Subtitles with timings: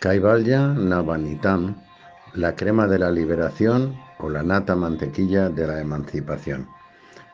[0.00, 1.74] Kaivalya Navanitam,
[2.34, 6.68] la crema de la liberación o la nata mantequilla de la emancipación.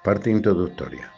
[0.02, 1.12] Parte introductoria.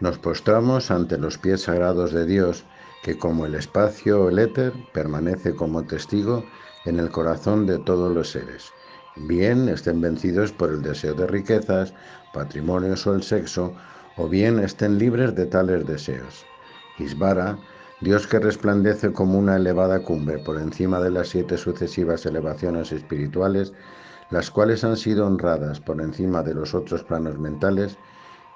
[0.00, 2.66] Nos postramos ante los pies sagrados de Dios,
[3.02, 6.44] que como el espacio o el éter permanece como testigo
[6.84, 8.70] en el corazón de todos los seres.
[9.16, 11.94] Bien estén vencidos por el deseo de riquezas,
[12.34, 13.74] patrimonios o el sexo,
[14.18, 16.44] o bien estén libres de tales deseos.
[16.98, 17.56] Isvara
[18.00, 23.74] Dios que resplandece como una elevada cumbre por encima de las siete sucesivas elevaciones espirituales,
[24.30, 27.98] las cuales han sido honradas por encima de los otros planos mentales,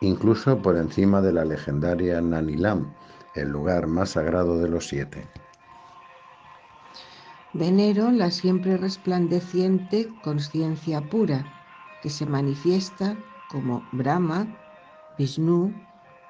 [0.00, 2.94] incluso por encima de la legendaria Nanilam,
[3.34, 5.28] el lugar más sagrado de los siete.
[7.52, 11.44] Venero la siempre resplandeciente conciencia pura,
[12.00, 13.18] que se manifiesta
[13.50, 14.46] como Brahma,
[15.18, 15.74] Vishnu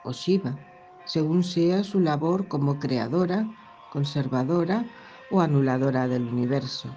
[0.02, 0.58] o Shiva
[1.04, 3.46] según sea su labor como creadora,
[3.92, 4.84] conservadora
[5.30, 6.88] o anuladora del universo,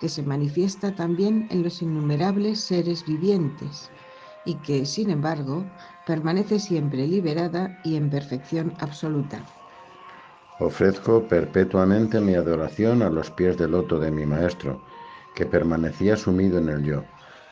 [0.00, 3.90] que se manifiesta también en los innumerables seres vivientes
[4.44, 5.64] y que, sin embargo,
[6.06, 9.44] permanece siempre liberada y en perfección absoluta.
[10.58, 14.80] Ofrezco perpetuamente mi adoración a los pies del loto de mi maestro,
[15.34, 17.04] que permanecía sumido en el yo.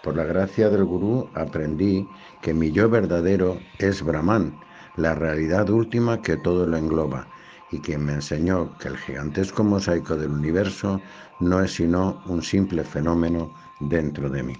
[0.03, 2.06] Por la gracia del gurú aprendí
[2.41, 4.59] que mi yo verdadero es Brahman,
[4.97, 7.29] la realidad última que todo lo engloba
[7.71, 11.01] y quien me enseñó que el gigantesco mosaico del universo
[11.39, 14.55] no es sino un simple fenómeno dentro de mí.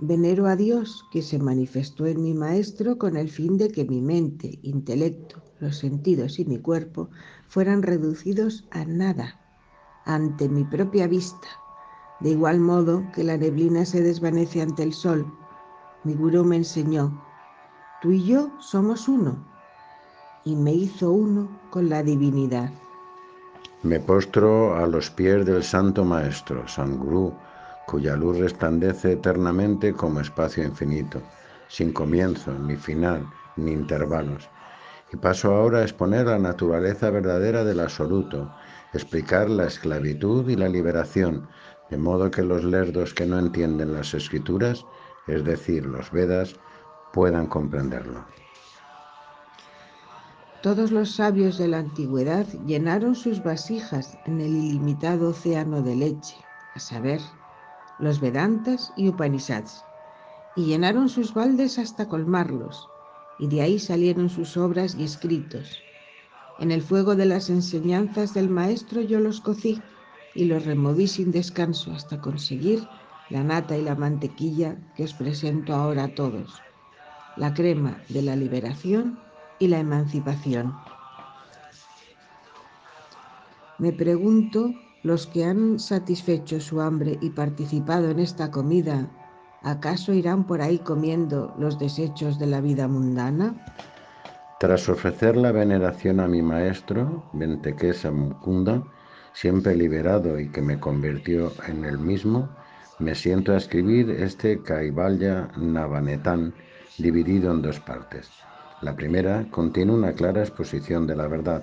[0.00, 4.00] Venero a Dios que se manifestó en mi maestro con el fin de que mi
[4.00, 7.10] mente, intelecto, los sentidos y mi cuerpo
[7.48, 9.40] fueran reducidos a nada
[10.04, 11.48] ante mi propia vista,
[12.20, 15.26] de igual modo que la neblina se desvanece ante el sol.
[16.04, 17.20] Mi gurú me enseñó
[18.00, 19.44] Tú y yo somos uno.
[20.44, 22.70] Y me hizo uno con la divinidad.
[23.82, 27.34] Me postro a los pies del Santo Maestro, San Gurú,
[27.88, 31.20] cuya luz resplandece eternamente como espacio infinito,
[31.66, 33.26] sin comienzo, ni final,
[33.56, 34.48] ni intervalos.
[35.12, 38.48] Y paso ahora a exponer la naturaleza verdadera del absoluto,
[38.94, 41.48] explicar la esclavitud y la liberación,
[41.90, 44.84] de modo que los lerdos que no entienden las escrituras,
[45.26, 46.54] es decir, los Vedas,
[47.12, 48.24] puedan comprenderlo.
[50.62, 56.36] Todos los sabios de la antigüedad llenaron sus vasijas en el ilimitado océano de leche,
[56.74, 57.20] a saber,
[58.00, 59.84] los Vedantas y Upanishads,
[60.56, 62.88] y llenaron sus baldes hasta colmarlos,
[63.38, 65.78] y de ahí salieron sus obras y escritos.
[66.58, 69.80] En el fuego de las enseñanzas del Maestro yo los cocí
[70.34, 72.86] y los removí sin descanso hasta conseguir
[73.30, 76.62] la nata y la mantequilla que os presento ahora a todos
[77.38, 79.18] la crema de la liberación
[79.58, 80.74] y la emancipación.
[83.78, 89.08] Me pregunto, los que han satisfecho su hambre y participado en esta comida,
[89.62, 93.54] ¿acaso irán por ahí comiendo los desechos de la vida mundana?
[94.58, 98.82] Tras ofrecer la veneración a mi maestro, Ventequesa Mukunda,
[99.32, 102.48] siempre liberado y que me convirtió en el mismo,
[102.98, 106.52] me siento a escribir este Kaivalya Navanetan,
[106.98, 108.30] dividido en dos partes.
[108.82, 111.62] La primera contiene una clara exposición de la verdad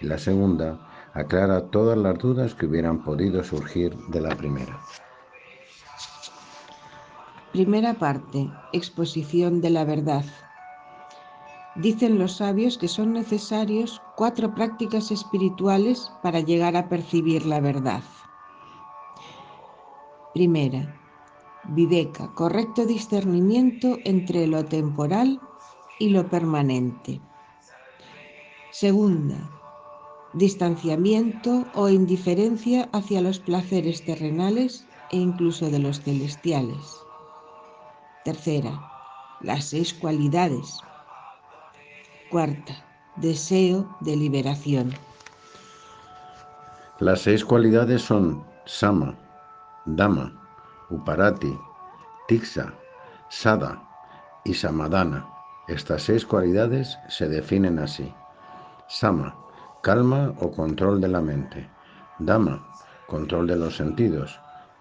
[0.00, 0.78] y la segunda
[1.14, 4.78] aclara todas las dudas que hubieran podido surgir de la primera.
[7.52, 8.48] Primera parte.
[8.72, 10.24] Exposición de la verdad.
[11.74, 18.02] Dicen los sabios que son necesarios cuatro prácticas espirituales para llegar a percibir la verdad.
[20.32, 21.01] Primera,
[21.64, 25.40] Viveka, correcto discernimiento entre lo temporal
[25.98, 27.20] y lo permanente.
[28.70, 29.48] Segunda,
[30.32, 36.96] distanciamiento o indiferencia hacia los placeres terrenales e incluso de los celestiales.
[38.24, 38.80] Tercera,
[39.40, 40.80] las seis cualidades.
[42.30, 42.84] Cuarta,
[43.16, 44.92] deseo de liberación.
[46.98, 49.16] Las seis cualidades son Sama,
[49.86, 50.41] Dama,
[50.92, 51.58] Uparati,
[52.28, 52.74] Tixa,
[53.30, 53.82] Sada
[54.44, 55.26] y Samadana.
[55.66, 58.12] Estas seis cualidades se definen así.
[58.88, 59.34] Sama,
[59.82, 61.66] calma o control de la mente.
[62.18, 62.62] Dama,
[63.06, 64.38] control de los sentidos.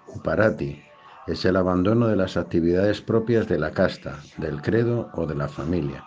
[0.07, 0.83] Uparati,
[1.27, 5.47] es el abandono de las actividades propias de la casta, del credo o de la
[5.47, 6.03] familia.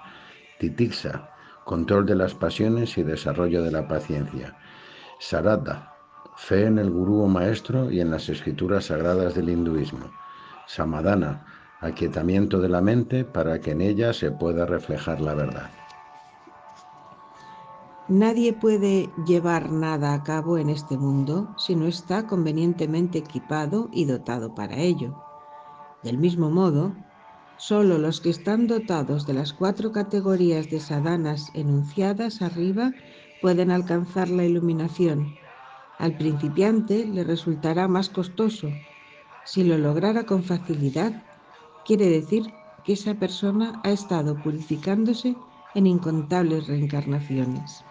[0.59, 1.31] Titixa,
[1.65, 4.55] control de las pasiones y desarrollo de la paciencia.
[5.19, 5.94] Sarada,
[6.37, 10.11] fe en el gurú o maestro y en las escrituras sagradas del hinduismo.
[10.67, 11.45] Samadana,
[11.81, 15.71] aquietamiento de la mente para que en ella se pueda reflejar la verdad.
[18.09, 24.05] Nadie puede llevar nada a cabo en este mundo si no está convenientemente equipado y
[24.05, 25.15] dotado para ello.
[26.03, 26.93] Del mismo modo,
[27.57, 32.93] solo los que están dotados de las cuatro categorías de sadanas enunciadas arriba
[33.41, 35.35] pueden alcanzar la iluminación.
[35.99, 38.81] Al principiante le resultará más costoso.
[39.43, 41.25] Si lo lograra con facilidad,
[41.85, 45.43] quiere decir que esa persona ha estado purificándose
[45.73, 47.89] en incontables reencarnaciones.